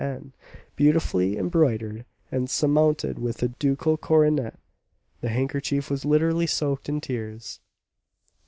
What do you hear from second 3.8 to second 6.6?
coronet. The handkerchief was literally